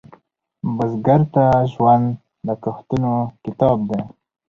بزګر 0.75 1.21
ته 1.33 1.45
ژوند 1.71 2.05
د 2.45 2.47
کښتونو 2.63 3.11
کتاب 3.43 3.77
دی 3.89 4.01